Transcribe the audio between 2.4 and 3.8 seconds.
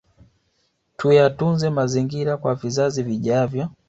kwa vizazi vijavyo